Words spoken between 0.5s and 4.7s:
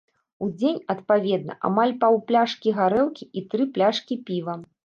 дзень, адпаведна, амаль паўпляшкі гарэлкі, і тры пляшкі піва.